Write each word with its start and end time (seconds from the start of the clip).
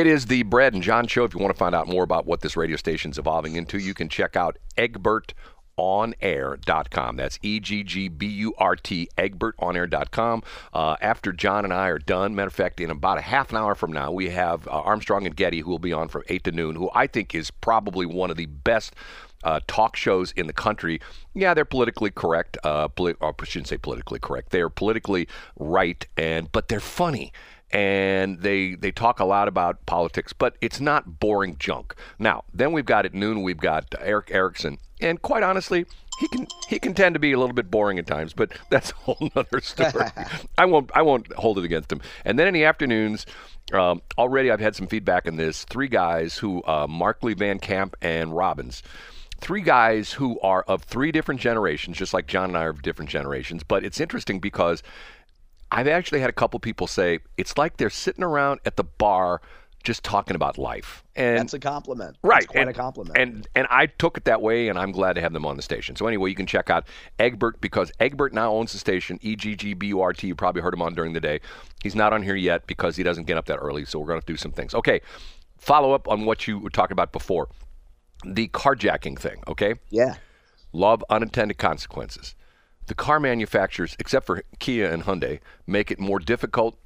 It 0.00 0.06
is 0.06 0.24
the 0.24 0.44
Brad 0.44 0.72
and 0.72 0.82
John 0.82 1.06
show. 1.06 1.24
If 1.24 1.34
you 1.34 1.40
want 1.40 1.54
to 1.54 1.58
find 1.58 1.74
out 1.74 1.86
more 1.86 2.02
about 2.02 2.24
what 2.24 2.40
this 2.40 2.56
radio 2.56 2.78
station 2.78 3.10
is 3.10 3.18
evolving 3.18 3.56
into, 3.56 3.76
you 3.76 3.92
can 3.92 4.08
check 4.08 4.34
out 4.34 4.56
eggburtonair.com. 4.78 7.16
That's 7.16 7.38
E 7.42 7.60
G 7.60 7.82
G 7.82 8.08
B 8.08 8.26
U 8.26 8.54
R 8.56 8.76
T, 8.76 9.10
eggburtonair.com. 9.18 10.42
Uh, 10.72 10.96
after 11.02 11.34
John 11.34 11.66
and 11.66 11.74
I 11.74 11.88
are 11.88 11.98
done, 11.98 12.34
matter 12.34 12.48
of 12.48 12.54
fact, 12.54 12.80
in 12.80 12.90
about 12.90 13.18
a 13.18 13.20
half 13.20 13.50
an 13.50 13.58
hour 13.58 13.74
from 13.74 13.92
now, 13.92 14.10
we 14.10 14.30
have 14.30 14.66
uh, 14.68 14.70
Armstrong 14.70 15.26
and 15.26 15.36
Getty, 15.36 15.60
who 15.60 15.68
will 15.68 15.78
be 15.78 15.92
on 15.92 16.08
from 16.08 16.22
8 16.30 16.44
to 16.44 16.52
noon, 16.52 16.76
who 16.76 16.88
I 16.94 17.06
think 17.06 17.34
is 17.34 17.50
probably 17.50 18.06
one 18.06 18.30
of 18.30 18.38
the 18.38 18.46
best 18.46 18.94
uh, 19.44 19.60
talk 19.66 19.96
shows 19.96 20.32
in 20.32 20.46
the 20.46 20.54
country. 20.54 21.02
Yeah, 21.34 21.52
they're 21.52 21.66
politically 21.66 22.10
correct. 22.10 22.56
Uh, 22.64 22.88
or 22.96 23.14
I 23.20 23.32
shouldn't 23.44 23.68
say 23.68 23.76
politically 23.76 24.18
correct. 24.18 24.48
They're 24.48 24.70
politically 24.70 25.28
right, 25.58 26.06
and 26.16 26.50
but 26.52 26.68
they're 26.68 26.80
funny. 26.80 27.34
And 27.72 28.40
they 28.40 28.74
they 28.74 28.90
talk 28.90 29.20
a 29.20 29.24
lot 29.24 29.46
about 29.46 29.86
politics, 29.86 30.32
but 30.32 30.56
it's 30.60 30.80
not 30.80 31.20
boring 31.20 31.56
junk. 31.58 31.94
Now, 32.18 32.44
then 32.52 32.72
we've 32.72 32.84
got 32.84 33.06
at 33.06 33.14
noon 33.14 33.42
we've 33.42 33.58
got 33.58 33.94
Erick 34.00 34.30
Erickson, 34.32 34.78
and 35.00 35.22
quite 35.22 35.44
honestly, 35.44 35.86
he 36.18 36.28
can 36.28 36.46
he 36.68 36.78
can 36.78 36.94
tend 36.94 37.14
to 37.14 37.18
be 37.18 37.32
a 37.32 37.38
little 37.38 37.54
bit 37.54 37.70
boring 37.70 37.98
at 37.98 38.06
times, 38.06 38.32
but 38.32 38.52
that's 38.70 38.90
a 38.90 38.94
whole 38.94 39.30
other 39.36 39.60
story. 39.60 40.06
I 40.58 40.64
won't 40.66 40.90
I 40.94 41.02
won't 41.02 41.32
hold 41.34 41.58
it 41.58 41.64
against 41.64 41.92
him. 41.92 42.00
And 42.24 42.38
then 42.38 42.48
in 42.48 42.54
the 42.54 42.64
afternoons, 42.64 43.24
um, 43.72 44.02
already 44.18 44.50
I've 44.50 44.60
had 44.60 44.76
some 44.76 44.86
feedback 44.86 45.26
on 45.26 45.36
this. 45.36 45.64
Three 45.64 45.88
guys 45.88 46.38
who 46.38 46.62
uh, 46.64 46.86
Markley 46.88 47.34
Van 47.34 47.58
Camp 47.58 47.96
and 48.02 48.36
Robbins 48.36 48.82
three 49.40 49.62
guys 49.62 50.12
who 50.12 50.38
are 50.40 50.62
of 50.62 50.82
three 50.82 51.10
different 51.10 51.40
generations, 51.40 51.96
just 51.96 52.12
like 52.12 52.26
John 52.26 52.50
and 52.50 52.58
I 52.58 52.64
are 52.64 52.70
of 52.70 52.82
different 52.82 53.10
generations. 53.10 53.62
But 53.62 53.84
it's 53.84 54.00
interesting 54.00 54.38
because 54.38 54.82
I've 55.72 55.88
actually 55.88 56.20
had 56.20 56.30
a 56.30 56.34
couple 56.34 56.58
people 56.60 56.86
say 56.86 57.20
it's 57.36 57.56
like 57.56 57.76
they're 57.76 57.90
sitting 57.90 58.24
around 58.24 58.60
at 58.64 58.76
the 58.76 58.84
bar 58.84 59.40
just 59.82 60.04
talking 60.04 60.36
about 60.36 60.58
life. 60.58 61.04
And 61.16 61.38
That's 61.38 61.54
a 61.54 61.58
compliment. 61.58 62.16
Right. 62.22 62.40
That's 62.40 62.46
quite 62.46 62.60
and, 62.60 62.70
a 62.70 62.74
compliment. 62.74 63.16
And 63.16 63.48
and 63.54 63.66
I 63.70 63.86
took 63.86 64.16
it 64.18 64.24
that 64.24 64.42
way 64.42 64.68
and 64.68 64.78
I'm 64.78 64.92
glad 64.92 65.14
to 65.14 65.20
have 65.20 65.32
them 65.32 65.46
on 65.46 65.56
the 65.56 65.62
station. 65.62 65.96
So 65.96 66.06
anyway, 66.06 66.28
you 66.28 66.36
can 66.36 66.46
check 66.46 66.70
out 66.70 66.86
Eggburt 67.18 67.60
because 67.60 67.90
Eggburt 68.00 68.32
now 68.32 68.52
owns 68.52 68.72
the 68.72 68.78
station, 68.78 69.18
E 69.22 69.36
G 69.36 69.56
G 69.56 69.74
B 69.74 69.88
U 69.88 70.00
R 70.00 70.12
T. 70.12 70.26
You 70.26 70.34
probably 70.34 70.60
heard 70.60 70.74
him 70.74 70.82
on 70.82 70.94
during 70.94 71.12
the 71.12 71.20
day. 71.20 71.40
He's 71.82 71.94
not 71.94 72.12
on 72.12 72.22
here 72.22 72.36
yet 72.36 72.66
because 72.66 72.96
he 72.96 73.02
doesn't 73.02 73.24
get 73.24 73.36
up 73.38 73.46
that 73.46 73.56
early, 73.56 73.84
so 73.84 73.98
we're 73.98 74.08
gonna 74.08 74.20
do 74.26 74.36
some 74.36 74.52
things. 74.52 74.74
Okay. 74.74 75.00
Follow 75.58 75.92
up 75.92 76.08
on 76.08 76.24
what 76.24 76.46
you 76.46 76.58
were 76.58 76.70
talking 76.70 76.92
about 76.92 77.12
before. 77.12 77.48
The 78.24 78.48
carjacking 78.48 79.18
thing, 79.18 79.42
okay? 79.48 79.74
yeah. 79.90 80.16
love 80.72 81.02
unintended 81.10 81.58
consequences. 81.58 82.34
The 82.90 82.96
car 82.96 83.20
manufacturers, 83.20 83.94
except 84.00 84.26
for 84.26 84.42
Kia 84.58 84.90
and 84.90 85.04
Hyundai, 85.04 85.38
make 85.64 85.92
it 85.92 86.00
more 86.00 86.18
difficult 86.18 86.76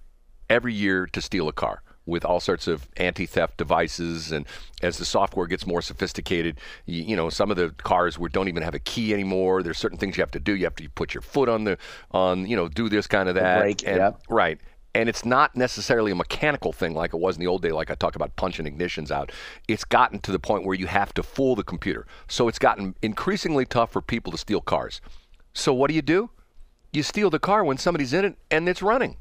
every 0.50 0.74
year 0.74 1.06
to 1.06 1.22
steal 1.22 1.48
a 1.48 1.52
car 1.55 1.80
with 2.05 2.27
all 2.27 2.41
sorts 2.41 2.69
of 2.69 2.91
anti-theft 2.98 3.56
devices. 3.56 4.30
And 4.30 4.44
as 4.83 4.98
the 4.98 5.06
software 5.06 5.46
gets 5.46 5.66
more 5.66 5.80
sophisticated 5.80 6.61
you, 6.84 7.05
you 7.05 7.16
know 7.16 7.30
some 7.30 7.50
of 7.50 7.56
the 7.56 7.70
cars 7.70 8.19
where 8.19 8.28
don't 8.28 8.48
even 8.48 8.62
have 8.62 8.74
a 8.74 8.78
key 8.80 9.14
anymore 9.14 9.62
there's 9.62 9.78
certain 9.78 9.96
things 9.96 10.19
you 10.19 10.20
have 10.20 10.30
to 10.33 10.41
do. 10.41 10.55
You 10.55 10.64
have 10.64 10.74
to 10.74 10.86
put 10.91 11.14
your 11.14 11.22
foot 11.22 11.48
on 11.48 11.64
the 11.64 11.78
on 12.11 12.46
you 12.46 12.55
know 12.55 12.68
do 12.68 12.91
this 12.91 13.06
kind 13.06 13.30
of 13.30 13.36
that. 13.36 13.61
brake, 13.61 13.89
and, 13.89 13.98
right. 14.28 14.61
And 14.94 15.08
it's 15.08 15.24
not 15.24 15.56
necessarily 15.56 16.12
a 16.12 16.14
mechanical 16.14 16.74
thing 16.74 16.92
like 16.92 17.14
it 17.14 17.18
was 17.18 17.36
in 17.36 17.41
the 17.41 17.46
old 17.46 17.62
day 17.62 17.70
like 17.70 17.91
i 17.91 17.94
talked 17.94 18.14
about 18.14 18.36
punching 18.36 18.66
ignitions 18.66 19.11
out. 19.11 19.33
It's 19.68 19.84
gotten 19.84 20.18
to 20.18 20.33
the 20.33 20.39
point 20.39 20.66
where 20.66 20.77
you 20.77 20.86
have 20.86 21.14
to 21.14 21.22
fool 21.22 21.56
the 21.56 21.64
computer. 21.64 22.06
So 22.28 22.46
it's 22.46 22.58
gotten 22.58 22.94
increasingly 23.00 23.64
tough 23.64 23.91
for 23.91 24.02
people 24.02 24.33
to 24.33 24.36
steal 24.36 24.61
cars 24.61 25.00
so 25.55 25.72
what 25.72 25.88
do 25.88 25.94
you 25.94 26.02
do? 26.02 26.30
You 26.92 27.02
steal 27.02 27.30
the 27.30 27.38
car 27.38 27.64
when 27.64 27.78
somebody's 27.78 28.12
in 28.12 28.24
it 28.24 28.36
and 28.50 28.69
it's 28.69 28.83
running. 28.83 29.16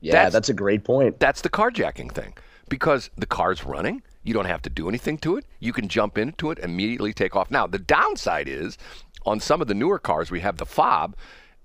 Yeah, 0.00 0.12
That's- 0.12 0.32
that's, 0.32 0.48
a 0.48 0.54
great 0.54 0.84
point. 0.84 1.18
that's 1.20 1.40
the 1.40 1.50
carjacking 1.50 2.12
thing. 2.12 2.34
Because 2.68 3.10
the 3.16 3.26
car's 3.26 3.64
running 3.64 4.02
you 4.24 4.34
don't 4.34 4.46
have 4.46 4.62
to 4.62 4.70
do 4.70 4.88
anything 4.88 5.18
to 5.18 5.36
it. 5.36 5.44
You 5.60 5.72
can 5.72 5.86
jump 5.88 6.18
into 6.18 6.50
it 6.50 6.58
immediately 6.58 7.12
take 7.12 7.36
off. 7.36 7.48
Now 7.50 7.66
the 7.68 7.78
downside 7.78 8.48
is 8.48 8.76
on 9.24 9.38
some 9.40 9.60
of 9.60 9.68
the 9.68 9.74
newer 9.74 9.98
cars 9.98 10.30
we 10.30 10.40
have 10.40 10.56
the 10.56 10.66
fob 10.66 11.16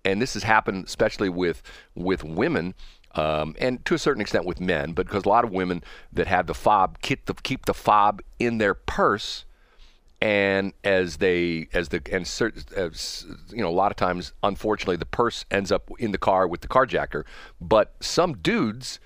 and 0.04 0.22
this 0.22 0.34
has 0.34 0.44
happened 0.44 0.86
especially 0.86 1.30
with 1.30 1.62
with 1.96 2.24
women 2.24 2.74
um, 3.16 3.56
and 3.60 3.84
to 3.86 3.94
a 3.94 4.00
certain 4.00 4.22
extent 4.22 4.46
with 4.46 4.60
men 4.60 4.94
but 4.94 5.06
because 5.06 5.26
a 5.26 5.30
lot 5.30 5.44
of 5.44 5.52
women 5.52 5.84
that 6.12 6.28
have 6.28 6.48
the 6.48 6.54
fob 6.54 7.00
keep 7.02 7.26
the, 7.26 7.34
keep 7.36 7.66
the 7.66 7.74
fob 7.74 8.22
in 8.40 8.58
their 8.58 8.74
purse 8.74 9.46
and 10.22 10.74
as 10.84 11.18
they 11.18 11.68
as 11.74 11.90
the 11.90 12.02
and 12.12 12.22
as, 12.22 13.26
you 13.50 13.62
know 13.62 13.70
a 13.70 13.72
lot 13.72 13.92
of 13.92 13.98
times 13.98 14.34
unfortunately 14.44 14.96
the 14.96 15.06
purse 15.06 15.46
ends 15.50 15.72
up 15.72 15.90
in 15.98 16.12
the 16.12 16.18
car 16.18 16.48
with 16.48 16.62
the 16.62 16.68
carjacker. 16.68 17.24
But 17.60 17.96
some 18.00 18.38
dudes 18.38 19.00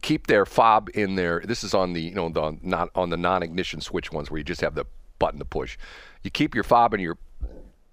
keep 0.00 0.26
their 0.26 0.46
fob 0.46 0.88
in 0.94 1.16
their 1.16 1.40
this 1.40 1.62
is 1.62 1.74
on 1.74 1.92
the 1.92 2.00
you 2.00 2.14
know 2.14 2.30
the 2.30 2.56
not 2.62 2.90
on 2.94 3.10
the 3.10 3.18
non-ignition 3.18 3.82
switch 3.82 4.10
ones 4.10 4.30
where 4.30 4.38
you 4.38 4.44
just 4.44 4.62
have 4.62 4.74
the 4.74 4.86
button 5.18 5.38
to 5.38 5.44
push. 5.44 5.76
You 6.22 6.30
keep 6.30 6.54
your 6.54 6.64
fob 6.64 6.94
in 6.94 7.00
your 7.00 7.18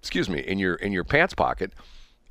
excuse 0.00 0.30
me 0.30 0.40
in 0.40 0.58
your 0.58 0.76
in 0.76 0.92
your 0.92 1.04
pants 1.04 1.34
pocket 1.34 1.72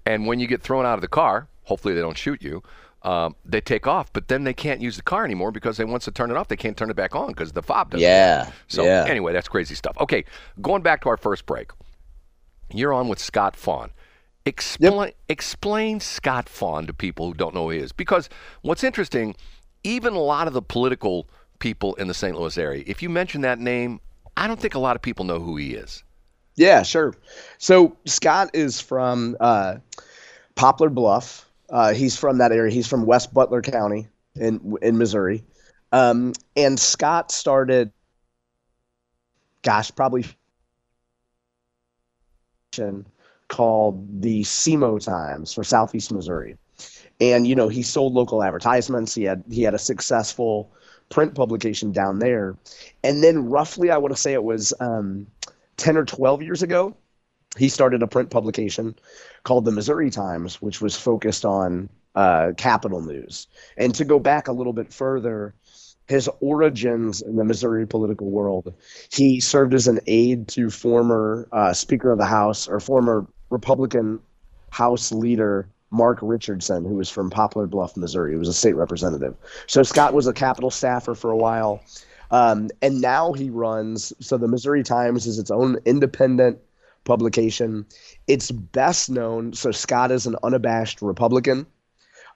and 0.07 0.25
when 0.25 0.39
you 0.39 0.47
get 0.47 0.63
thrown 0.63 0.85
out 0.85 0.95
of 0.95 1.01
the 1.01 1.07
car 1.07 1.47
hopefully 1.65 1.94
they 1.94 2.01
don't 2.01 2.17
shoot 2.17 2.41
you 2.41 2.63
um, 3.03 3.35
they 3.45 3.61
take 3.61 3.87
off 3.87 4.11
but 4.11 4.27
then 4.27 4.43
they 4.43 4.53
can't 4.53 4.81
use 4.81 4.95
the 4.97 5.03
car 5.03 5.23
anymore 5.23 5.51
because 5.51 5.77
they 5.77 5.85
once 5.85 6.05
to 6.05 6.11
turn 6.11 6.31
it 6.31 6.37
off 6.37 6.47
they 6.47 6.55
can't 6.55 6.75
turn 6.75 6.89
it 6.89 6.95
back 6.95 7.15
on 7.15 7.27
because 7.27 7.51
the 7.51 7.61
fob 7.61 7.91
doesn't 7.91 8.01
Yeah. 8.01 8.51
so 8.67 8.83
yeah. 8.83 9.05
anyway, 9.07 9.33
that's 9.33 9.47
crazy 9.47 9.75
stuff. 9.75 9.95
Okay, 9.99 10.25
going 10.61 10.81
back 10.81 11.01
to 11.01 11.09
our 11.09 11.17
first 11.17 11.45
break. 11.45 11.71
You're 12.73 12.93
on 12.93 13.07
with 13.07 13.19
Scott 13.19 13.55
Faughn. 13.55 13.91
Explain 14.45 15.11
explain 15.29 15.99
Scott 15.99 16.49
Faughn 16.49 16.87
to 16.87 16.93
people 16.93 17.27
who 17.27 17.33
don't 17.33 17.53
know 17.53 17.65
who 17.65 17.71
he 17.71 17.79
is. 17.79 17.91
Because 17.91 18.29
what's 18.61 18.83
interesting, 18.83 19.35
even 19.83 20.13
a 20.13 20.19
lot 20.19 20.47
of 20.47 20.53
the 20.53 20.61
political 20.61 21.29
people 21.59 21.95
in 21.95 22.07
the 22.07 22.13
St. 22.13 22.37
Louis 22.37 22.57
area, 22.57 22.83
if 22.87 23.01
you 23.01 23.09
mention 23.09 23.41
that 23.41 23.59
name, 23.59 23.99
I 24.35 24.47
don't 24.47 24.59
think 24.59 24.75
a 24.75 24.79
lot 24.79 24.95
of 24.95 25.01
people 25.01 25.25
know 25.25 25.39
who 25.39 25.55
he 25.57 25.73
is. 25.75 26.03
Yeah, 26.55 26.83
sure. 26.83 27.13
So 27.57 27.95
Scott 28.05 28.49
is 28.53 28.81
from 28.81 29.37
uh, 29.39 29.77
Poplar 30.55 30.89
Bluff. 30.89 31.46
Uh, 31.69 31.94
he's 31.94 32.17
from 32.17 32.38
that 32.38 32.51
area. 32.51 32.72
He's 32.72 32.88
from 32.88 33.05
West 33.05 33.33
Butler 33.33 33.61
County 33.61 34.07
in 34.35 34.75
in 34.81 34.97
Missouri. 34.97 35.44
Um, 35.91 36.33
and 36.55 36.79
Scott 36.79 37.31
started, 37.31 37.91
gosh, 39.61 39.91
probably 39.95 40.25
called 43.47 44.22
the 44.22 44.44
SEMO 44.44 45.03
Times 45.03 45.53
for 45.53 45.63
Southeast 45.63 46.11
Missouri. 46.11 46.57
And 47.19 47.47
you 47.47 47.56
know, 47.56 47.67
he 47.67 47.81
sold 47.81 48.13
local 48.13 48.44
advertisements. 48.44 49.16
He 49.16 49.23
had 49.23 49.44
he 49.50 49.63
had 49.63 49.73
a 49.73 49.79
successful 49.79 50.72
print 51.09 51.35
publication 51.35 51.91
down 51.91 52.19
there. 52.19 52.56
And 53.03 53.23
then 53.23 53.50
roughly, 53.50 53.89
I 53.91 53.97
want 53.97 54.16
to 54.16 54.22
say 54.22 54.33
it 54.33 54.44
was 54.44 54.73
um, 54.79 55.27
10 55.77 55.97
or 55.97 56.06
12 56.06 56.41
years 56.41 56.63
ago, 56.63 56.95
he 57.55 57.69
started 57.69 58.03
a 58.03 58.07
print 58.07 58.29
publication 58.29 58.95
called 59.43 59.65
the 59.65 59.71
Missouri 59.71 60.09
Times, 60.09 60.61
which 60.61 60.81
was 60.81 60.95
focused 60.95 61.45
on 61.45 61.89
uh, 62.15 62.51
capital 62.57 63.01
news. 63.01 63.47
And 63.77 63.93
to 63.95 64.03
go 64.03 64.19
back 64.19 64.47
a 64.47 64.51
little 64.51 64.73
bit 64.73 64.91
further, 64.91 65.53
his 66.07 66.29
origins 66.39 67.21
in 67.21 67.35
the 67.35 67.43
Missouri 67.43 67.85
political 67.85 68.29
world, 68.29 68.73
he 69.11 69.39
served 69.39 69.73
as 69.73 69.87
an 69.87 69.99
aide 70.07 70.47
to 70.49 70.69
former 70.69 71.47
uh, 71.51 71.73
Speaker 71.73 72.11
of 72.11 72.17
the 72.17 72.25
House 72.25 72.67
or 72.67 72.79
former 72.79 73.27
Republican 73.49 74.19
House 74.71 75.11
leader 75.11 75.67
Mark 75.91 76.19
Richardson, 76.21 76.83
who 76.83 76.95
was 76.95 77.09
from 77.09 77.29
Poplar 77.29 77.67
Bluff, 77.67 77.95
Missouri. 77.95 78.33
He 78.33 78.37
was 78.37 78.49
a 78.49 78.53
state 78.53 78.75
representative. 78.75 79.35
So 79.67 79.83
Scott 79.83 80.13
was 80.13 80.27
a 80.27 80.33
Capitol 80.33 80.69
staffer 80.69 81.15
for 81.15 81.31
a 81.31 81.37
while. 81.37 81.81
Um, 82.29 82.69
and 82.81 82.99
now 82.99 83.31
he 83.31 83.49
runs, 83.49 84.11
so 84.19 84.37
the 84.37 84.49
Missouri 84.49 84.83
Times 84.83 85.27
is 85.27 85.39
its 85.39 85.49
own 85.49 85.77
independent 85.85 86.59
publication. 87.07 87.88
It's 88.28 88.51
best 88.51 89.09
known, 89.09 89.53
so 89.53 89.72
Scott 89.72 90.12
is 90.12 90.28
an 90.28 90.35
unabashed 90.44 91.01
Republican, 91.01 91.66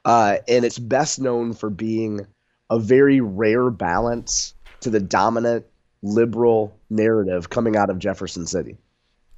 uh, 0.06 0.38
and 0.48 0.66
it's 0.66 0.80
best 0.80 1.20
known 1.20 1.54
for 1.54 1.70
being 1.70 2.26
a 2.72 2.80
very 2.80 3.22
rare 3.22 3.70
balance 3.70 4.56
to 4.80 4.90
the 4.90 5.00
dominant 5.00 5.66
liberal 6.02 6.76
narrative 6.90 7.50
coming 7.52 7.76
out 7.76 7.90
of 7.92 8.00
Jefferson 8.00 8.48
City. 8.48 8.78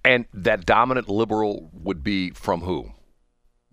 And 0.06 0.26
that 0.34 0.66
dominant 0.66 1.10
liberal 1.10 1.70
would 1.74 2.04
be 2.04 2.30
from 2.32 2.62
who? 2.62 2.92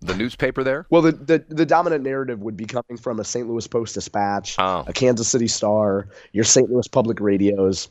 The 0.01 0.15
newspaper 0.17 0.65
there? 0.65 0.87
Well, 0.89 1.03
the, 1.03 1.13
the, 1.13 1.45
the 1.49 1.67
dominant 1.67 2.03
narrative 2.03 2.41
would 2.41 2.56
be 2.56 2.65
coming 2.65 2.97
from 2.99 3.21
a 3.21 3.25
St. 3.25 3.47
Louis 3.47 3.67
Post 3.67 3.95
Dispatch, 3.95 4.56
Oh. 4.59 4.85
a 4.87 4.93
Kansas 4.95 5.29
City 5.29 5.47
Star, 5.47 6.09
your 6.33 6.45
St. 6.45 6.71
Louis 6.71 6.89
Public 6.89 7.21
Radios, 7.21 7.89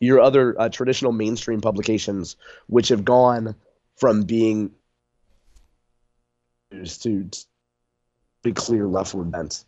your 0.00 0.20
other 0.20 0.60
uh, 0.60 0.68
traditional 0.68 1.12
mainstream 1.12 1.60
publications, 1.60 2.36
which 2.66 2.88
have 2.88 3.04
gone 3.04 3.54
from 3.96 4.22
being 4.22 4.70
to 6.70 7.30
be 8.42 8.52
clear 8.52 8.86
leftward 8.86 9.30
bent. 9.30 9.64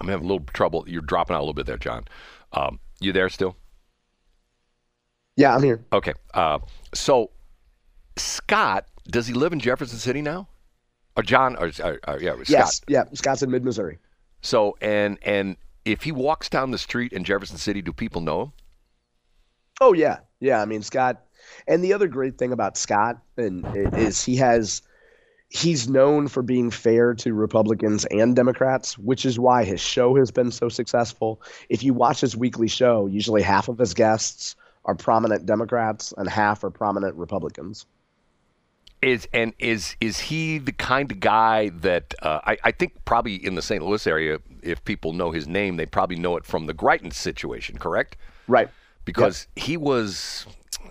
I'm 0.00 0.08
having 0.08 0.24
a 0.24 0.28
little 0.28 0.46
trouble. 0.52 0.84
You're 0.86 1.02
dropping 1.02 1.34
out 1.34 1.40
a 1.40 1.42
little 1.42 1.54
bit 1.54 1.66
there, 1.66 1.76
John. 1.76 2.04
Um, 2.52 2.78
you 3.00 3.12
there 3.12 3.28
still? 3.28 3.56
Yeah, 5.36 5.54
I'm 5.54 5.62
here. 5.62 5.84
Okay. 5.92 6.14
Uh, 6.32 6.58
so, 6.94 7.30
Scott, 8.16 8.86
does 9.08 9.26
he 9.26 9.34
live 9.34 9.52
in 9.52 9.60
Jefferson 9.60 9.98
City 9.98 10.22
now? 10.22 10.48
Or 11.16 11.22
John? 11.22 11.56
Or, 11.56 11.70
or, 11.82 12.00
or 12.06 12.20
yeah, 12.20 12.32
Scott. 12.32 12.48
Yes, 12.48 12.80
yeah, 12.88 13.04
Scott's 13.12 13.42
in 13.42 13.50
mid 13.50 13.64
Missouri. 13.64 13.98
So, 14.42 14.76
and 14.80 15.18
and 15.22 15.56
if 15.84 16.02
he 16.02 16.12
walks 16.12 16.48
down 16.48 16.70
the 16.70 16.78
street 16.78 17.12
in 17.12 17.24
Jefferson 17.24 17.58
City, 17.58 17.82
do 17.82 17.92
people 17.92 18.20
know 18.20 18.42
him? 18.42 18.52
Oh 19.80 19.92
yeah, 19.92 20.18
yeah. 20.40 20.60
I 20.60 20.64
mean 20.66 20.82
Scott, 20.82 21.24
and 21.66 21.82
the 21.82 21.92
other 21.92 22.08
great 22.08 22.38
thing 22.38 22.52
about 22.52 22.76
Scott 22.76 23.18
and 23.36 23.66
is 23.96 24.22
he 24.22 24.36
has 24.36 24.82
he's 25.48 25.88
known 25.88 26.28
for 26.28 26.42
being 26.42 26.70
fair 26.70 27.14
to 27.14 27.34
Republicans 27.34 28.04
and 28.06 28.36
Democrats, 28.36 28.96
which 28.98 29.26
is 29.26 29.38
why 29.38 29.64
his 29.64 29.80
show 29.80 30.14
has 30.16 30.30
been 30.30 30.50
so 30.50 30.68
successful. 30.68 31.40
If 31.68 31.82
you 31.82 31.92
watch 31.92 32.20
his 32.20 32.36
weekly 32.36 32.68
show, 32.68 33.06
usually 33.06 33.42
half 33.42 33.68
of 33.68 33.78
his 33.78 33.94
guests 33.94 34.54
are 34.84 34.94
prominent 34.94 35.46
Democrats 35.46 36.14
and 36.16 36.28
half 36.28 36.62
are 36.64 36.70
prominent 36.70 37.16
Republicans. 37.16 37.86
Is 39.02 39.26
and 39.32 39.54
is 39.58 39.96
is 40.02 40.18
he 40.18 40.58
the 40.58 40.72
kind 40.72 41.10
of 41.10 41.20
guy 41.20 41.70
that 41.70 42.14
uh, 42.20 42.40
I, 42.44 42.58
I 42.64 42.70
think 42.70 43.02
probably 43.06 43.34
in 43.34 43.54
the 43.54 43.62
St. 43.62 43.82
Louis 43.82 44.06
area, 44.06 44.38
if 44.62 44.84
people 44.84 45.14
know 45.14 45.30
his 45.30 45.48
name, 45.48 45.78
they 45.78 45.86
probably 45.86 46.16
know 46.16 46.36
it 46.36 46.44
from 46.44 46.66
the 46.66 46.74
Greitens 46.74 47.14
situation, 47.14 47.78
correct? 47.78 48.18
Right. 48.46 48.68
Because 49.04 49.46
yep. 49.56 49.64
he 49.64 49.76
was 49.76 50.46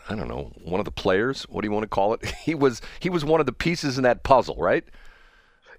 I 0.10 0.16
don't 0.16 0.28
know, 0.28 0.52
one 0.64 0.80
of 0.80 0.86
the 0.86 0.92
players. 0.92 1.44
What 1.44 1.62
do 1.62 1.68
you 1.68 1.72
want 1.72 1.84
to 1.84 1.88
call 1.88 2.14
it? 2.14 2.26
He 2.44 2.56
was 2.56 2.82
he 3.00 3.10
was 3.10 3.24
one 3.24 3.40
of 3.40 3.46
the 3.46 3.54
pieces 3.54 3.98
in 3.98 4.04
that 4.04 4.24
puzzle, 4.24 4.56
right? 4.58 4.84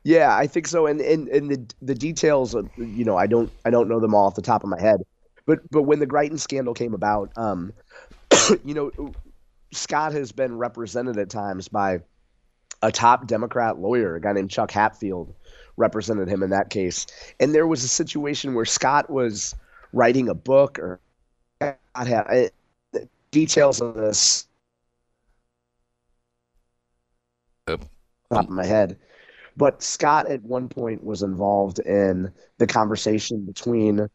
Yeah, 0.04 0.34
I 0.34 0.46
think 0.46 0.66
so. 0.66 0.86
And 0.86 1.00
and, 1.00 1.28
and 1.28 1.50
the 1.50 1.74
the 1.82 1.94
details, 1.94 2.54
of, 2.54 2.68
you 2.76 3.04
know, 3.04 3.16
I 3.16 3.26
don't 3.26 3.50
I 3.64 3.70
don't 3.70 3.88
know 3.88 4.00
them 4.00 4.14
all 4.14 4.26
off 4.26 4.34
the 4.34 4.42
top 4.42 4.62
of 4.62 4.70
my 4.70 4.80
head. 4.80 5.02
But 5.46 5.68
but 5.70 5.82
when 5.82 5.98
the 5.98 6.06
Greitens 6.06 6.40
scandal 6.40 6.74
came 6.74 6.94
about, 6.94 7.32
um, 7.36 7.72
you 8.64 8.74
know, 8.74 9.12
Scott 9.72 10.12
has 10.12 10.32
been 10.32 10.58
represented 10.58 11.18
at 11.18 11.28
times 11.28 11.68
by 11.68 12.00
a 12.82 12.92
top 12.92 13.26
Democrat 13.26 13.78
lawyer, 13.78 14.16
a 14.16 14.20
guy 14.20 14.32
named 14.32 14.50
Chuck 14.50 14.70
Hatfield, 14.70 15.34
represented 15.76 16.28
him 16.28 16.42
in 16.42 16.50
that 16.50 16.70
case. 16.70 17.06
And 17.40 17.54
there 17.54 17.66
was 17.66 17.84
a 17.84 17.88
situation 17.88 18.54
where 18.54 18.64
Scott 18.64 19.10
was 19.10 19.54
writing 19.92 20.28
a 20.28 20.34
book 20.34 20.78
or 20.78 21.00
had 21.94 22.50
details 23.30 23.80
of 23.80 23.94
this 23.94 24.46
uh, 27.68 27.76
top 28.32 28.44
of 28.44 28.50
my 28.50 28.66
head. 28.66 28.98
But 29.56 29.82
Scott 29.82 30.30
at 30.30 30.42
one 30.42 30.68
point 30.68 31.04
was 31.04 31.22
involved 31.22 31.80
in 31.80 32.32
the 32.58 32.66
conversation 32.66 33.44
between 33.44 34.08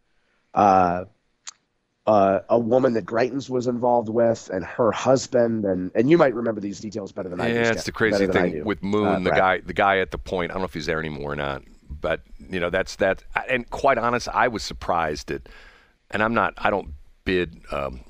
uh, 0.53 1.05
uh, 2.07 2.39
a 2.49 2.57
woman 2.57 2.93
that 2.93 3.05
Greitens 3.05 3.49
was 3.49 3.67
involved 3.67 4.09
with 4.09 4.49
and 4.53 4.63
her 4.63 4.91
husband, 4.91 5.65
and 5.65 5.91
and 5.93 6.09
you 6.09 6.17
might 6.17 6.33
remember 6.33 6.61
these 6.61 6.79
details 6.79 7.11
better 7.11 7.29
than 7.29 7.39
yeah, 7.39 7.45
I 7.45 7.47
do. 7.49 7.53
Yeah, 7.55 7.71
it's 7.71 7.83
the 7.83 7.91
crazy 7.91 8.27
thing 8.27 8.63
with 8.63 8.81
Moon, 8.81 9.07
uh, 9.07 9.19
the 9.19 9.31
guy, 9.31 9.59
the 9.59 9.73
guy 9.73 9.99
at 9.99 10.11
the 10.11 10.17
point. 10.17 10.51
I 10.51 10.53
don't 10.53 10.61
know 10.61 10.65
if 10.65 10.73
he's 10.73 10.85
there 10.85 10.99
anymore 10.99 11.33
or 11.33 11.35
not, 11.35 11.63
but 11.89 12.21
you 12.49 12.59
know 12.59 12.69
that's 12.69 12.95
that. 12.97 13.23
And 13.49 13.69
quite 13.69 13.97
honest, 13.97 14.29
I 14.29 14.47
was 14.47 14.63
surprised 14.63 15.31
at, 15.31 15.49
and 16.11 16.23
I'm 16.23 16.33
not, 16.33 16.53
I 16.57 16.69
don't 16.69 16.93
bid 17.25 17.61
um, 17.71 18.01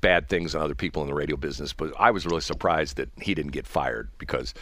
bad 0.00 0.28
things 0.28 0.54
on 0.54 0.62
other 0.62 0.74
people 0.74 1.02
in 1.02 1.08
the 1.08 1.14
radio 1.14 1.36
business, 1.36 1.72
but 1.72 1.92
I 1.98 2.10
was 2.10 2.26
really 2.26 2.40
surprised 2.40 2.96
that 2.96 3.10
he 3.20 3.34
didn't 3.34 3.52
get 3.52 3.66
fired 3.66 4.10
because 4.18 4.54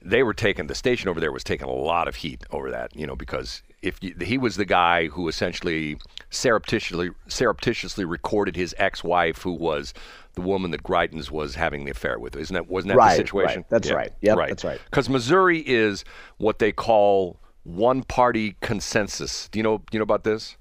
they 0.00 0.22
were 0.22 0.34
taking 0.34 0.68
the 0.68 0.74
station 0.74 1.08
over 1.08 1.20
there 1.20 1.32
was 1.32 1.44
taking 1.44 1.66
a 1.66 1.72
lot 1.72 2.08
of 2.08 2.16
heat 2.16 2.44
over 2.50 2.70
that, 2.70 2.94
you 2.94 3.06
know, 3.06 3.16
because 3.16 3.62
if 3.82 4.02
you, 4.02 4.14
he 4.20 4.38
was 4.38 4.56
the 4.56 4.64
guy 4.64 5.06
who 5.06 5.28
essentially 5.28 5.98
surreptitiously 6.30 7.10
surreptitiously 7.28 8.04
recorded 8.04 8.54
his 8.56 8.74
ex-wife, 8.78 9.42
who 9.42 9.52
was 9.52 9.94
the 10.34 10.40
woman 10.40 10.70
that 10.70 10.82
Greitens 10.82 11.30
was 11.30 11.54
having 11.56 11.84
the 11.84 11.90
affair 11.90 12.18
with, 12.18 12.36
isn't 12.36 12.54
that 12.54 12.68
wasn't 12.68 12.90
that 12.90 12.96
right, 12.96 13.10
the 13.10 13.16
situation? 13.16 13.62
Right. 13.62 13.70
That's 13.70 13.88
yeah. 13.88 13.94
right. 13.94 14.12
Yep, 14.20 14.36
right. 14.36 14.48
That's 14.48 14.64
right. 14.64 14.80
Because 14.84 15.08
Missouri 15.08 15.60
is 15.60 16.04
what 16.36 16.58
they 16.58 16.72
call 16.72 17.40
one-party 17.64 18.56
consensus. 18.60 19.48
Do 19.48 19.58
you 19.58 19.62
know? 19.62 19.78
Do 19.78 19.84
you 19.92 19.98
know 19.98 20.04
about 20.04 20.24
this? 20.24 20.56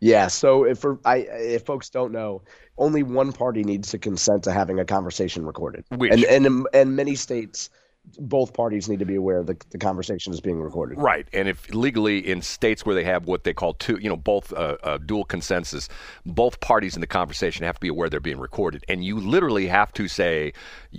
Yeah. 0.00 0.28
So 0.28 0.64
if 0.64 0.78
for, 0.78 0.98
I 1.04 1.16
if 1.16 1.64
folks 1.64 1.90
don't 1.90 2.12
know, 2.12 2.42
only 2.76 3.02
one 3.02 3.32
party 3.32 3.64
needs 3.64 3.90
to 3.90 3.98
consent 3.98 4.44
to 4.44 4.52
having 4.52 4.78
a 4.78 4.84
conversation 4.84 5.44
recorded. 5.44 5.84
Which, 5.90 6.12
and 6.12 6.24
and 6.24 6.66
in 6.72 6.94
many 6.94 7.14
states 7.14 7.70
both 8.18 8.52
parties 8.52 8.88
need 8.88 8.98
to 8.98 9.04
be 9.04 9.16
aware 9.16 9.42
that 9.42 9.68
the 9.70 9.78
conversation 9.78 10.32
is 10.32 10.40
being 10.40 10.60
recorded. 10.60 10.98
Right, 10.98 11.26
and 11.32 11.48
if 11.48 11.72
legally 11.74 12.26
in 12.26 12.42
states 12.42 12.86
where 12.86 12.94
they 12.94 13.04
have 13.04 13.26
what 13.26 13.44
they 13.44 13.52
call 13.52 13.74
two, 13.74 13.98
you 14.00 14.08
know, 14.08 14.16
both 14.16 14.52
uh, 14.52 14.76
uh, 14.82 14.98
dual 14.98 15.24
consensus, 15.24 15.88
both 16.24 16.60
parties 16.60 16.94
in 16.94 17.00
the 17.00 17.06
conversation 17.06 17.64
have 17.64 17.74
to 17.76 17.80
be 17.80 17.88
aware 17.88 18.08
they're 18.08 18.20
being 18.20 18.38
recorded, 18.38 18.84
and 18.88 19.04
you 19.04 19.18
literally 19.18 19.66
have 19.66 19.92
to 19.94 20.08
say, 20.08 20.52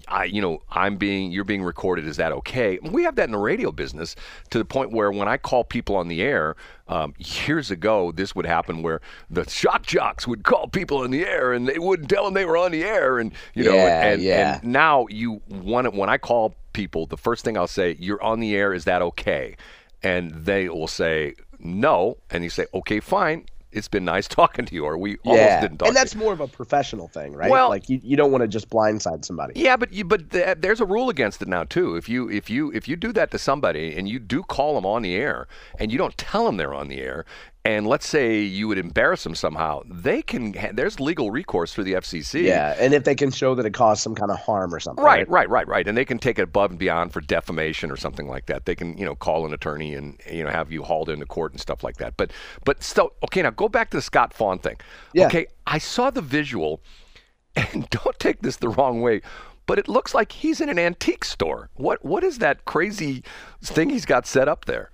I, 0.08 0.26
you 0.26 0.42
know, 0.42 0.62
I'm 0.70 0.98
being, 0.98 1.32
you're 1.32 1.44
being 1.44 1.64
recorded. 1.64 2.06
Is 2.06 2.18
that 2.18 2.32
okay? 2.32 2.80
We 2.84 3.04
have 3.04 3.16
that 3.16 3.26
in 3.26 3.32
the 3.32 3.38
radio 3.38 3.72
business 3.72 4.16
to 4.52 4.58
the 4.58 4.66
point 4.66 4.92
where 4.92 5.12
when 5.12 5.28
I 5.28 5.38
call 5.38 5.64
people 5.64 5.96
on 5.96 6.08
the 6.08 6.22
air, 6.22 6.56
um, 6.90 7.14
years 7.20 7.70
ago, 7.70 8.12
this 8.12 8.36
would 8.36 8.48
happen 8.48 8.82
where 8.82 9.00
the 9.30 9.48
shock 9.48 9.86
jocks 9.86 10.28
would 10.28 10.44
call 10.44 10.68
people 10.68 10.98
on 10.98 11.12
the 11.12 11.24
air 11.24 11.54
and 11.54 11.68
they 11.68 11.78
wouldn't 11.78 12.10
tell 12.10 12.26
them 12.26 12.34
they 12.34 12.46
were 12.46 12.58
on 12.58 12.72
the 12.72 12.84
air, 12.84 13.20
and 13.20 13.32
you 13.54 13.64
know, 13.64 13.74
yeah, 13.74 14.10
and, 14.10 14.22
yeah. 14.22 14.60
and 14.62 14.72
now 14.72 15.06
you 15.10 15.42
want 15.48 15.86
it 15.86 15.94
when 15.94 16.10
I 16.10 16.18
call 16.18 16.56
people, 16.74 17.06
the 17.06 17.18
first 17.18 17.46
thing 17.46 17.58
I'll 17.58 17.68
say, 17.68 17.96
"You're 18.00 18.22
on 18.22 18.40
the 18.40 18.56
air. 18.56 18.74
Is 18.74 18.86
that 18.86 19.02
okay?" 19.02 19.56
And 20.02 20.32
they 20.32 20.68
will 20.68 20.88
say 20.88 21.36
no, 21.60 22.18
and 22.32 22.44
you 22.44 22.50
say, 22.50 22.66
"Okay, 22.74 23.00
fine." 23.00 23.46
It's 23.72 23.88
been 23.88 24.06
nice 24.06 24.28
talking 24.40 24.66
to 24.66 24.76
you, 24.76 24.86
or 24.86 24.98
we 24.98 25.18
almost 25.26 25.42
yeah. 25.42 25.62
didn't 25.62 25.78
talk. 25.78 25.88
And 25.88 25.96
that's 25.96 26.16
more 26.16 26.34
of 26.34 26.42
a 26.42 26.48
professional 26.48 27.08
thing, 27.08 27.34
right? 27.34 27.50
Well, 27.50 27.70
like 27.70 27.90
you, 27.90 28.00
you 28.04 28.18
don't 28.18 28.32
want 28.32 28.42
to 28.42 28.48
just 28.48 28.70
blindside 28.70 29.26
somebody. 29.26 29.60
Yeah, 29.60 29.78
but 29.78 29.94
you, 29.94 30.06
but 30.06 30.32
th- 30.32 30.58
there's 30.60 30.82
a 30.82 30.86
rule 30.86 31.10
against 31.10 31.42
it 31.42 31.48
now 31.48 31.64
too. 31.64 31.96
If 31.96 32.10
you 32.10 32.30
if 32.30 32.50
you 32.50 32.72
if 32.74 32.88
you 32.88 32.96
do 32.96 33.12
that 33.14 33.32
to 33.32 33.38
somebody 33.40 33.96
and 33.96 34.08
you 34.08 34.20
do 34.20 34.44
call 34.44 34.76
them 34.76 34.86
on 34.86 35.02
the 35.02 35.16
air 35.16 35.48
and 35.78 35.92
you 35.92 35.98
don't 35.98 36.18
tell 36.18 36.46
them 36.46 36.58
they're 36.58 36.74
on 36.74 36.88
the 36.88 37.00
air 37.00 37.26
and 37.66 37.86
let's 37.86 38.08
say 38.08 38.40
you 38.42 38.70
would 38.70 38.78
embarrass 38.78 39.24
them 39.24 39.36
somehow, 39.36 39.82
they 39.86 40.22
can. 40.22 40.56
There's 40.74 41.00
legal 41.00 41.30
recourse 41.30 41.74
through 41.74 41.84
the 41.84 41.94
FCC. 41.94 42.44
Yeah, 42.44 42.76
and 42.80 42.94
if 42.94 43.04
they 43.04 43.16
can 43.16 43.32
show 43.32 43.54
that 43.56 43.66
it 43.66 43.74
caused 43.74 44.02
some 44.02 44.16
kind 44.16 44.32
of 44.32 44.40
harm 44.40 44.74
or 44.74 44.80
something. 44.80 45.04
Right, 45.04 45.28
right, 45.30 45.50
right, 45.50 45.68
right, 45.68 45.88
and 45.88 45.98
they 45.98 46.06
can 46.06 46.20
take 46.20 46.40
it 46.40 46.44
above 46.44 46.72
and 46.72 46.80
beyond 46.80 47.12
for 47.12 47.20
defamation 47.20 47.92
or 47.92 47.98
something 47.98 48.28
like 48.28 48.46
that. 48.46 48.66
They 48.66 48.76
can, 48.76 48.98
you 48.98 49.04
know, 49.04 49.14
call 49.14 49.46
an 49.46 49.54
attorney 49.54 49.94
and 49.94 50.20
you 50.32 50.44
know 50.44 50.50
have 50.50 50.72
you 50.72 50.84
hauled 50.84 51.10
into 51.10 51.26
court 51.26 51.52
and 51.52 51.60
stuff 51.60 51.84
like 51.84 51.98
that. 51.98 52.16
But, 52.16 52.32
but 52.64 52.82
still, 52.82 53.12
okay. 53.26 53.42
Now 53.42 53.52
go 53.52 53.68
back 53.68 53.90
to 53.92 53.98
the 53.98 54.02
Scott 54.02 54.34
Faughn 54.34 54.60
thing. 54.60 54.78
Yeah. 55.14 55.26
Okay, 55.26 55.48
I 55.68 55.80
saw 55.80 56.10
the 56.12 56.22
visual, 56.22 56.82
and 57.56 57.90
don't 57.90 58.18
take 58.20 58.42
this 58.42 58.58
the 58.58 58.70
wrong 58.70 59.02
way 59.02 59.22
but 59.66 59.78
it 59.78 59.88
looks 59.88 60.16
like 60.16 60.32
he's 60.32 60.62
in 60.62 60.68
an 60.68 60.80
antique 60.80 61.24
store. 61.24 61.70
What 61.76 62.04
what 62.04 62.24
is 62.24 62.40
that 62.40 62.66
crazy 62.66 63.24
thing 63.62 63.92
he's 63.92 64.06
got 64.06 64.26
set 64.26 64.48
up 64.48 64.66
there? 64.66 64.90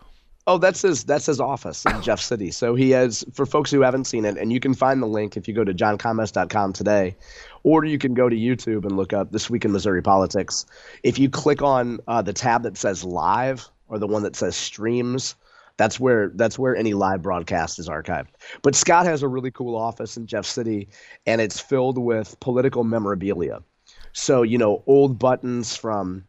Oh, 0.47 0.59
that's 0.59 0.83
his 0.83 1.03
that's 1.03 1.25
his 1.25 1.39
office 1.39 1.83
in 1.85 2.01
Jeff 2.03 2.19
City. 2.19 2.51
So 2.51 2.75
he 2.75 2.91
has 2.91 3.25
for 3.33 3.47
folks 3.47 3.71
who 3.71 3.81
haven't 3.81 4.05
seen 4.05 4.25
it, 4.25 4.37
and 4.37 4.53
you 4.53 4.59
can 4.59 4.75
find 4.75 5.01
the 5.01 5.07
link 5.07 5.35
if 5.35 5.47
you 5.47 5.55
go 5.55 5.63
to 5.63 5.73
johncommerce.com 5.73 6.71
today, 6.73 7.15
or 7.63 7.83
you 7.83 7.97
can 7.97 8.13
go 8.13 8.29
to 8.29 8.35
YouTube 8.35 8.83
and 8.85 8.95
look 8.95 9.11
up 9.11 9.31
this 9.31 9.49
week 9.49 9.65
in 9.65 9.71
Missouri 9.71 10.03
politics. 10.03 10.67
If 11.01 11.17
you 11.17 11.31
click 11.31 11.63
on 11.63 11.99
uh, 12.07 12.21
the 12.21 12.33
tab 12.33 12.61
that 12.61 12.77
says 12.77 13.03
live 13.03 13.67
or 13.87 13.97
the 13.97 14.05
one 14.05 14.21
that 14.21 14.35
says 14.35 14.55
streams, 14.55 15.33
that's 15.77 15.99
where 15.99 16.29
that's 16.35 16.59
where 16.59 16.75
any 16.75 16.93
live 16.93 17.23
broadcast 17.23 17.79
is 17.79 17.89
archived. 17.89 18.27
But 18.61 18.75
Scott 18.75 19.07
has 19.07 19.23
a 19.23 19.27
really 19.27 19.51
cool 19.51 19.75
office 19.75 20.15
in 20.15 20.27
Jeff 20.27 20.45
City, 20.45 20.89
and 21.25 21.41
it's 21.41 21.59
filled 21.59 21.97
with 21.97 22.39
political 22.39 22.83
memorabilia. 22.83 23.63
So 24.13 24.43
you 24.43 24.59
know, 24.59 24.83
old 24.85 25.17
buttons 25.17 25.75
from. 25.75 26.25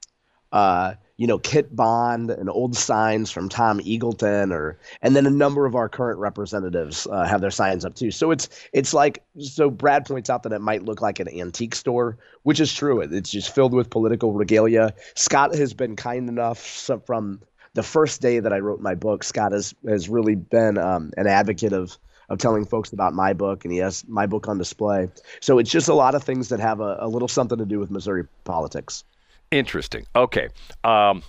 Uh, 0.52 0.94
you 1.16 1.26
know, 1.26 1.38
Kit 1.38 1.74
Bond 1.74 2.30
and 2.30 2.50
old 2.50 2.76
signs 2.76 3.30
from 3.30 3.48
Tom 3.48 3.80
Eagleton, 3.80 4.52
or 4.52 4.78
and 5.00 5.16
then 5.16 5.26
a 5.26 5.30
number 5.30 5.64
of 5.64 5.74
our 5.74 5.88
current 5.88 6.18
representatives 6.18 7.06
uh, 7.06 7.24
have 7.24 7.40
their 7.40 7.50
signs 7.50 7.84
up 7.84 7.94
too. 7.94 8.10
So 8.10 8.30
it's 8.30 8.48
it's 8.72 8.92
like 8.92 9.22
so. 9.38 9.70
Brad 9.70 10.04
points 10.04 10.28
out 10.28 10.42
that 10.42 10.52
it 10.52 10.60
might 10.60 10.84
look 10.84 11.00
like 11.00 11.18
an 11.18 11.28
antique 11.28 11.74
store, 11.74 12.18
which 12.42 12.60
is 12.60 12.72
true. 12.72 13.00
It's 13.00 13.30
just 13.30 13.54
filled 13.54 13.72
with 13.72 13.88
political 13.88 14.32
regalia. 14.32 14.92
Scott 15.14 15.54
has 15.54 15.72
been 15.72 15.96
kind 15.96 16.28
enough 16.28 16.58
from 17.06 17.40
the 17.72 17.82
first 17.82 18.20
day 18.20 18.40
that 18.40 18.52
I 18.52 18.58
wrote 18.58 18.80
my 18.80 18.94
book. 18.94 19.24
Scott 19.24 19.52
has 19.52 19.74
has 19.88 20.10
really 20.10 20.34
been 20.34 20.76
um, 20.76 21.12
an 21.16 21.26
advocate 21.26 21.72
of 21.72 21.96
of 22.28 22.38
telling 22.38 22.66
folks 22.66 22.92
about 22.92 23.14
my 23.14 23.32
book, 23.32 23.64
and 23.64 23.72
he 23.72 23.78
has 23.78 24.06
my 24.08 24.26
book 24.26 24.48
on 24.48 24.58
display. 24.58 25.08
So 25.40 25.58
it's 25.58 25.70
just 25.70 25.88
a 25.88 25.94
lot 25.94 26.14
of 26.14 26.24
things 26.24 26.48
that 26.48 26.60
have 26.60 26.80
a, 26.80 26.98
a 27.00 27.08
little 27.08 27.28
something 27.28 27.58
to 27.58 27.64
do 27.64 27.78
with 27.78 27.90
Missouri 27.90 28.24
politics. 28.44 29.04
Interesting. 29.50 30.06
Okay. 30.14 30.48
Um, 30.84 31.22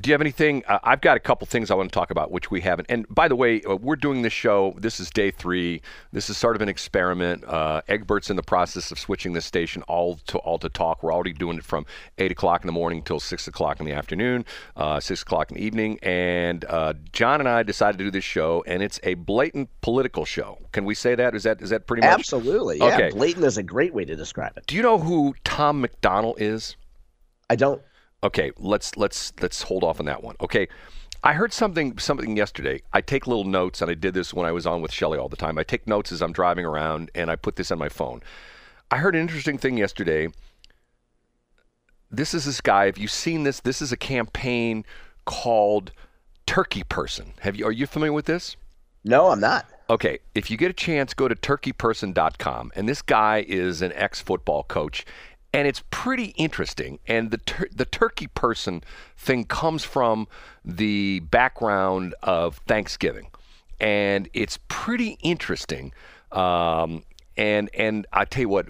do 0.00 0.08
you 0.08 0.14
have 0.14 0.20
anything? 0.20 0.62
Uh, 0.66 0.78
I've 0.82 1.00
got 1.00 1.16
a 1.16 1.20
couple 1.20 1.46
things 1.46 1.70
I 1.70 1.74
want 1.74 1.90
to 1.90 1.94
talk 1.94 2.10
about, 2.10 2.30
which 2.30 2.50
we 2.50 2.60
haven't. 2.62 2.86
And 2.88 3.06
by 3.10 3.28
the 3.28 3.36
way, 3.36 3.60
uh, 3.62 3.76
we're 3.76 3.96
doing 3.96 4.22
this 4.22 4.32
show. 4.32 4.74
This 4.78 4.98
is 4.98 5.10
day 5.10 5.30
three. 5.30 5.82
This 6.12 6.30
is 6.30 6.38
sort 6.38 6.56
of 6.56 6.62
an 6.62 6.68
experiment. 6.68 7.44
Uh, 7.46 7.82
Eggburt's 7.88 8.30
in 8.30 8.36
the 8.36 8.42
process 8.42 8.90
of 8.90 8.98
switching 8.98 9.34
this 9.34 9.44
station 9.44 9.82
all 9.82 10.16
to 10.28 10.38
all 10.38 10.58
to 10.58 10.68
talk. 10.70 11.02
We're 11.02 11.12
already 11.12 11.32
doing 11.32 11.58
it 11.58 11.64
from 11.64 11.84
eight 12.18 12.32
o'clock 12.32 12.62
in 12.62 12.66
the 12.66 12.72
morning 12.72 13.02
till 13.02 13.20
six 13.20 13.46
o'clock 13.46 13.78
in 13.78 13.86
the 13.86 13.92
afternoon, 13.92 14.46
uh, 14.76 15.00
six 15.00 15.22
o'clock 15.22 15.50
in 15.50 15.58
the 15.58 15.62
evening. 15.62 15.98
And 16.02 16.64
uh, 16.66 16.94
John 17.12 17.40
and 17.40 17.48
I 17.48 17.62
decided 17.62 17.98
to 17.98 18.04
do 18.04 18.10
this 18.10 18.24
show, 18.24 18.64
and 18.66 18.82
it's 18.82 19.00
a 19.02 19.14
blatant 19.14 19.68
political 19.82 20.24
show. 20.24 20.58
Can 20.72 20.86
we 20.86 20.94
say 20.94 21.14
that? 21.14 21.34
Is 21.34 21.42
that 21.42 21.60
is 21.60 21.70
that 21.70 21.86
pretty 21.86 22.06
much? 22.06 22.20
Absolutely. 22.20 22.78
Yeah. 22.78 22.94
Okay. 22.94 23.10
Blatant 23.10 23.44
is 23.44 23.58
a 23.58 23.62
great 23.62 23.92
way 23.92 24.06
to 24.06 24.16
describe 24.16 24.56
it. 24.56 24.66
Do 24.66 24.76
you 24.76 24.82
know 24.82 24.98
who 24.98 25.34
Tom 25.44 25.82
MacDonald 25.82 26.36
is? 26.40 26.76
I 27.50 27.56
don't. 27.56 27.82
Okay, 28.22 28.52
let's 28.58 28.96
let's 28.96 29.32
let's 29.40 29.62
hold 29.62 29.82
off 29.82 29.98
on 29.98 30.06
that 30.06 30.22
one. 30.22 30.36
Okay, 30.40 30.68
I 31.24 31.32
heard 31.32 31.52
something 31.52 31.98
something 31.98 32.36
yesterday. 32.36 32.80
I 32.92 33.00
take 33.00 33.26
little 33.26 33.44
notes, 33.44 33.82
and 33.82 33.90
I 33.90 33.94
did 33.94 34.14
this 34.14 34.32
when 34.32 34.46
I 34.46 34.52
was 34.52 34.66
on 34.66 34.82
with 34.82 34.92
Shelly 34.92 35.18
all 35.18 35.28
the 35.28 35.36
time. 35.36 35.58
I 35.58 35.64
take 35.64 35.86
notes 35.86 36.12
as 36.12 36.22
I'm 36.22 36.32
driving 36.32 36.64
around, 36.64 37.10
and 37.14 37.28
I 37.28 37.36
put 37.36 37.56
this 37.56 37.72
on 37.72 37.78
my 37.78 37.88
phone. 37.88 38.22
I 38.90 38.98
heard 38.98 39.16
an 39.16 39.20
interesting 39.20 39.58
thing 39.58 39.76
yesterday. 39.76 40.28
This 42.10 42.34
is 42.34 42.44
this 42.44 42.60
guy. 42.60 42.86
Have 42.86 42.98
you 42.98 43.08
seen 43.08 43.42
this? 43.42 43.60
This 43.60 43.82
is 43.82 43.90
a 43.90 43.96
campaign 43.96 44.84
called 45.24 45.90
Turkey 46.46 46.84
Person. 46.84 47.32
Have 47.40 47.56
you? 47.56 47.66
Are 47.66 47.72
you 47.72 47.86
familiar 47.86 48.12
with 48.12 48.26
this? 48.26 48.56
No, 49.02 49.30
I'm 49.30 49.40
not. 49.40 49.66
Okay, 49.88 50.20
if 50.36 50.52
you 50.52 50.56
get 50.56 50.70
a 50.70 50.74
chance, 50.74 51.14
go 51.14 51.26
to 51.26 51.34
turkeyperson.com. 51.34 52.70
And 52.76 52.88
this 52.88 53.02
guy 53.02 53.44
is 53.48 53.82
an 53.82 53.92
ex 53.94 54.20
football 54.20 54.62
coach. 54.62 55.04
And 55.52 55.66
it's 55.66 55.82
pretty 55.90 56.26
interesting. 56.36 57.00
And 57.06 57.30
the, 57.30 57.38
tur- 57.38 57.68
the 57.74 57.84
turkey 57.84 58.28
person 58.28 58.84
thing 59.16 59.44
comes 59.44 59.84
from 59.84 60.28
the 60.64 61.20
background 61.20 62.14
of 62.22 62.58
Thanksgiving. 62.68 63.28
And 63.80 64.28
it's 64.32 64.58
pretty 64.68 65.18
interesting. 65.22 65.92
Um, 66.30 67.02
and 67.36 67.70
and 67.74 68.06
I 68.12 68.26
tell 68.26 68.42
you 68.42 68.48
what, 68.50 68.66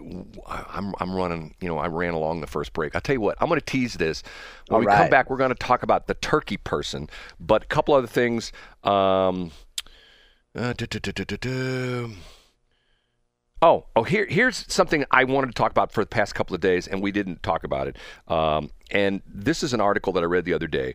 I'm 0.47 0.95
I'm 1.01 1.15
running. 1.15 1.55
You 1.61 1.69
know, 1.69 1.79
I 1.79 1.89
ran 1.89 2.15
along 2.15 2.41
the 2.41 2.47
first 2.47 2.73
break. 2.73 2.95
I 2.95 3.01
tell 3.01 3.15
you 3.15 3.21
what, 3.21 3.37
I'm 3.41 3.49
going 3.49 3.59
to 3.59 3.67
tease 3.67 3.95
this. 3.95 4.23
When 4.69 4.77
All 4.77 4.81
we 4.81 4.87
right. 4.87 4.99
come 4.99 5.11
back, 5.11 5.29
we're 5.29 5.39
going 5.39 5.51
to 5.51 5.57
talk 5.57 5.83
about 5.83 6.07
the 6.07 6.15
turkey 6.15 6.57
person, 6.57 7.09
but 7.41 7.65
a 7.65 7.67
couple 7.67 7.95
other 7.95 8.07
things. 8.07 8.53
Um, 8.85 9.51
uh, 10.55 10.73
Oh, 13.63 13.85
oh, 13.95 14.05
here, 14.05 14.27
here's 14.27 14.65
something 14.73 15.05
I 15.11 15.25
wanted 15.25 15.49
to 15.49 15.53
talk 15.53 15.71
about 15.71 15.93
for 15.93 16.03
the 16.03 16.09
past 16.09 16.35
couple 16.35 16.55
of 16.55 16.63
days, 16.63 16.89
and 16.89 17.03
we 17.03 17.13
didn't 17.13 17.43
talk 17.43 17.63
about 17.63 17.89
it. 17.89 17.97
Um, 18.27 18.71
and 18.91 19.21
this 19.27 19.63
is 19.63 19.75
an 19.75 19.83
article 19.83 20.15
that 20.15 20.23
I 20.23 20.27
read 20.27 20.47
the 20.47 20.55
other 20.55 20.67
day. 20.67 20.95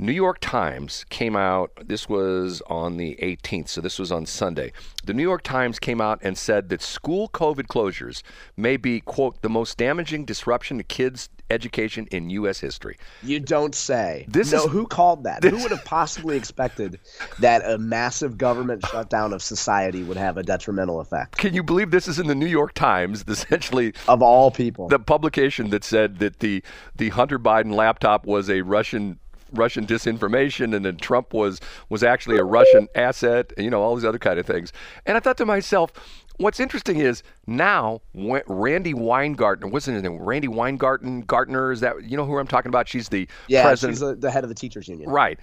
New 0.00 0.12
York 0.12 0.38
Times 0.40 1.04
came 1.10 1.34
out, 1.34 1.72
this 1.84 2.08
was 2.08 2.62
on 2.68 2.98
the 2.98 3.16
18th, 3.20 3.68
so 3.68 3.80
this 3.80 3.98
was 3.98 4.12
on 4.12 4.26
Sunday. 4.26 4.72
The 5.04 5.12
New 5.12 5.24
York 5.24 5.42
Times 5.42 5.80
came 5.80 6.00
out 6.00 6.20
and 6.22 6.38
said 6.38 6.68
that 6.68 6.82
school 6.82 7.28
COVID 7.30 7.66
closures 7.66 8.22
may 8.56 8.76
be, 8.76 9.00
quote, 9.00 9.42
the 9.42 9.48
most 9.48 9.76
damaging 9.76 10.24
disruption 10.24 10.78
to 10.78 10.84
kids' 10.84 11.28
education 11.50 12.06
in 12.12 12.30
U.S. 12.30 12.60
history. 12.60 12.96
You 13.24 13.40
don't 13.40 13.74
say. 13.74 14.24
This 14.28 14.52
no, 14.52 14.66
is- 14.66 14.70
who 14.70 14.86
called 14.86 15.24
that? 15.24 15.42
Who 15.42 15.56
would 15.62 15.72
have 15.72 15.84
possibly 15.84 16.36
expected 16.36 17.00
that 17.40 17.68
a 17.68 17.76
massive 17.76 18.38
government 18.38 18.86
shutdown 18.86 19.32
of 19.32 19.42
society 19.42 20.04
would 20.04 20.16
have 20.16 20.36
a 20.36 20.44
detrimental 20.44 21.00
effect? 21.00 21.38
Can 21.38 21.54
you 21.54 21.64
believe 21.64 21.90
this 21.90 22.06
is 22.06 22.20
in 22.20 22.28
the 22.28 22.36
New 22.36 22.46
York 22.46 22.72
Times, 22.74 23.24
essentially 23.26 23.94
Of 24.06 24.22
all 24.22 24.52
people. 24.52 24.86
the 24.86 25.00
publication 25.00 25.70
that 25.70 25.82
said 25.82 26.20
that 26.20 26.38
the 26.38 26.62
the 26.94 27.08
Hunter 27.08 27.40
Biden 27.40 27.74
laptop 27.74 28.26
was 28.26 28.48
a 28.48 28.60
Russian 28.62 29.18
Russian 29.52 29.86
disinformation, 29.86 30.74
and 30.74 30.84
then 30.84 30.96
Trump 30.96 31.32
was 31.32 31.60
was 31.88 32.02
actually 32.02 32.38
a 32.38 32.44
Russian 32.44 32.88
asset. 32.94 33.52
You 33.56 33.70
know 33.70 33.82
all 33.82 33.94
these 33.94 34.04
other 34.04 34.18
kind 34.18 34.38
of 34.38 34.46
things. 34.46 34.72
And 35.06 35.16
I 35.16 35.20
thought 35.20 35.36
to 35.38 35.46
myself, 35.46 35.92
what's 36.38 36.60
interesting 36.60 36.98
is 36.98 37.22
now 37.46 38.00
Randi 38.14 38.94
Weingartner, 38.94 39.70
what's 39.70 39.86
his 39.86 40.02
name? 40.02 40.18
Randi 40.18 40.48
Weingarten 40.48 41.22
Gartner 41.22 41.72
is 41.72 41.80
that 41.80 42.02
you 42.04 42.16
know 42.16 42.24
who 42.24 42.38
I'm 42.38 42.46
talking 42.46 42.70
about? 42.70 42.88
She's 42.88 43.08
the 43.08 43.28
yeah, 43.48 43.62
president. 43.62 43.96
she's 43.96 44.00
the, 44.00 44.14
the 44.14 44.30
head 44.30 44.44
of 44.44 44.48
the 44.48 44.54
teachers 44.54 44.88
union. 44.88 45.10
Right. 45.10 45.38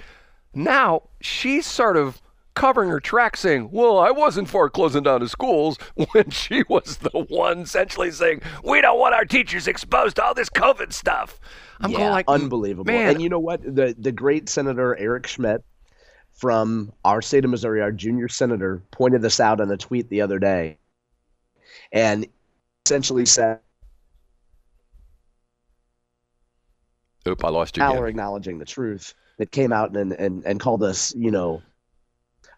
Now 0.53 1.03
she's 1.21 1.65
sort 1.65 1.97
of 1.97 2.21
covering 2.55 2.89
her 2.89 3.00
tracks 3.00 3.41
saying, 3.41 3.69
Well, 3.71 4.00
I 4.00 4.12
wasn't 4.12 4.50
for 4.50 4.69
closing 4.69 5.03
down 5.03 5.21
the 5.21 5.29
schools 5.29 5.77
when 6.12 6.29
she 6.29 6.63
was 6.67 6.97
the 6.97 7.25
one 7.29 7.59
essentially 7.59 8.12
saying, 8.12 8.41
We 8.63 8.81
don't 8.81 9.00
want 9.00 9.13
our 9.13 9.25
teachers 9.25 9.67
exposed 9.67 10.15
to 10.15 10.24
all 10.24 10.33
this 10.33 10.50
COVID 10.50 10.91
stuff. 10.91 11.39
I'm 11.81 11.91
yeah, 11.91 11.97
going 11.97 12.12
like 12.12 12.25
mm, 12.25 12.33
unbelievable. 12.33 12.85
Man, 12.85 13.12
And 13.12 13.21
you 13.21 13.29
know 13.29 13.39
what? 13.39 13.62
The 13.63 13.95
the 13.97 14.12
great 14.12 14.50
Senator 14.50 14.95
Eric 14.97 15.27
Schmitt 15.27 15.63
from 16.31 16.91
our 17.05 17.21
state 17.21 17.45
of 17.45 17.51
Missouri, 17.51 17.81
our 17.81 17.91
junior 17.91 18.27
senator, 18.27 18.81
pointed 18.91 19.21
this 19.21 19.39
out 19.39 19.62
in 19.62 19.69
a 19.71 19.77
tweet 19.77 20.09
the 20.09 20.21
other 20.21 20.39
day, 20.39 20.77
and 21.91 22.27
essentially 22.85 23.25
said, 23.25 23.59
Oop, 27.27 27.43
I 27.43 27.50
lost 27.50 27.77
you 27.77 27.83
now 27.83 27.97
we're 27.97 28.07
acknowledging 28.07 28.59
the 28.59 28.65
truth 28.65 29.15
that 29.38 29.51
came 29.51 29.74
out 29.74 29.95
and 29.95 30.13
and, 30.13 30.45
and 30.45 30.59
called 30.59 30.83
us, 30.83 31.13
you 31.15 31.31
know, 31.31 31.62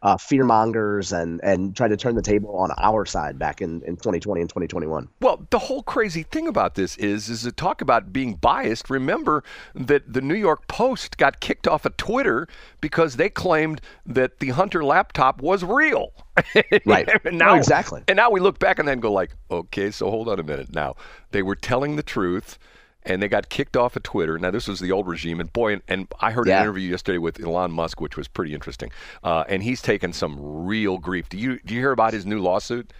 uh, 0.01 0.17
fear 0.17 0.43
mongers 0.43 1.11
and 1.11 1.39
and 1.43 1.75
try 1.75 1.87
to 1.87 1.97
turn 1.97 2.15
the 2.15 2.21
table 2.21 2.55
on 2.55 2.71
our 2.77 3.05
side 3.05 3.39
back 3.39 3.61
in, 3.61 3.81
in 3.83 3.95
2020 3.95 4.41
and 4.41 4.49
2021. 4.49 5.07
Well, 5.21 5.45
the 5.49 5.59
whole 5.59 5.83
crazy 5.83 6.23
thing 6.23 6.47
about 6.47 6.75
this 6.75 6.97
is, 6.97 7.29
is 7.29 7.43
to 7.43 7.51
talk 7.51 7.81
about 7.81 8.13
being 8.13 8.35
biased. 8.35 8.89
Remember 8.89 9.43
that 9.75 10.11
the 10.11 10.21
New 10.21 10.35
York 10.35 10.67
Post 10.67 11.17
got 11.17 11.39
kicked 11.39 11.67
off 11.67 11.85
of 11.85 11.97
Twitter 11.97 12.47
because 12.81 13.15
they 13.15 13.29
claimed 13.29 13.81
that 14.05 14.39
the 14.39 14.49
Hunter 14.49 14.83
laptop 14.83 15.41
was 15.41 15.63
real. 15.63 16.13
Right. 16.85 17.09
and 17.25 17.37
No, 17.37 17.47
now, 17.47 17.55
exactly. 17.55 18.03
And 18.07 18.15
now 18.15 18.29
we 18.29 18.39
look 18.39 18.59
back 18.59 18.79
and 18.79 18.87
then 18.87 18.99
go 18.99 19.11
like, 19.11 19.31
okay, 19.49 19.89
so 19.89 20.09
hold 20.09 20.29
on 20.29 20.39
a 20.39 20.43
minute. 20.43 20.73
Now 20.73 20.95
they 21.31 21.41
were 21.41 21.55
telling 21.55 21.95
the 21.95 22.03
truth. 22.03 22.59
And 23.07 23.23
they 23.23 23.27
got 23.27 23.49
kicked 23.49 23.75
off 23.77 23.95
of 23.95 24.03
Twitter. 24.03 24.37
Now 24.37 24.51
this 24.51 24.67
was 24.67 24.79
the 24.81 24.91
old 24.91 25.07
regime, 25.07 25.39
and 25.39 25.51
boy, 25.51 25.73
and, 25.73 25.81
and 25.87 26.07
I 26.19 26.31
heard 26.31 26.47
Yeah. 26.47 26.57
an 26.57 26.63
interview 26.63 26.91
yesterday 26.91 27.17
with 27.17 27.41
Elon 27.43 27.71
Musk, 27.71 28.01
which 28.01 28.17
was 28.17 28.27
pretty 28.27 28.53
interesting. 28.53 28.91
Uh, 29.23 29.43
and 29.47 29.63
he's 29.63 29.81
taken 29.81 30.11
some 30.13 30.37
real 30.39 30.97
grief. 30.97 31.29
Do 31.29 31.37
you 31.37 31.59
do 31.65 31.73
you 31.73 31.79
hear 31.79 31.91
about 31.93 32.13
his 32.13 32.25
new 32.25 32.39
lawsuit? 32.39 32.91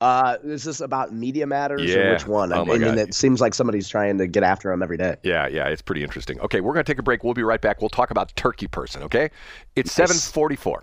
Uh, 0.00 0.38
is 0.44 0.64
this 0.64 0.80
about 0.80 1.12
Media 1.12 1.46
Matters 1.46 1.82
Yeah. 1.84 1.96
or 1.98 2.12
which 2.14 2.26
one? 2.26 2.52
Oh 2.54 2.62
I, 2.62 2.64
mean, 2.64 2.80
God. 2.80 2.98
it 2.98 3.12
seems 3.14 3.38
like 3.40 3.52
somebody's 3.52 3.86
trying 3.86 4.16
to 4.16 4.26
get 4.26 4.42
after 4.42 4.72
him 4.72 4.82
every 4.82 4.96
day. 4.96 5.16
Yeah, 5.22 5.46
yeah, 5.46 5.68
it's 5.68 5.82
pretty 5.82 6.02
interesting. 6.02 6.40
Okay, 6.40 6.62
we're 6.62 6.72
going 6.72 6.84
to 6.84 6.90
take 6.90 6.98
a 6.98 7.02
break. 7.02 7.22
We'll 7.22 7.34
be 7.34 7.42
right 7.42 7.60
back. 7.60 7.82
We'll 7.82 7.90
talk 7.90 8.10
about 8.10 8.34
Turkey 8.34 8.66
Person, 8.66 9.02
okay? 9.02 9.28
It's 9.76 9.90
Nice. 9.98 10.08
744. 10.22 10.82